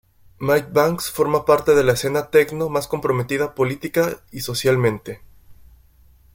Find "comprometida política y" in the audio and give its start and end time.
2.87-4.39